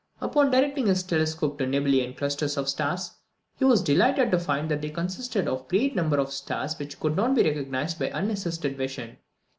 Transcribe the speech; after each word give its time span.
Upon 0.19 0.49
directing 0.49 0.87
his 0.87 1.03
telescope 1.03 1.59
to 1.59 1.65
nebulæ 1.67 2.03
and 2.03 2.17
clusters 2.17 2.57
of 2.57 2.67
stars, 2.67 3.11
he 3.59 3.65
was 3.65 3.83
delighted 3.83 4.31
to 4.31 4.39
find 4.39 4.71
that 4.71 4.81
they 4.81 4.89
consisted 4.89 5.47
of 5.47 5.67
great 5.67 5.95
numbers 5.95 6.19
of 6.21 6.33
stars 6.33 6.79
which 6.79 6.99
could 6.99 7.15
not 7.15 7.35
be 7.35 7.43
recognised 7.43 7.99
by 7.99 8.09
unassisted 8.09 8.75
vision. 8.75 9.19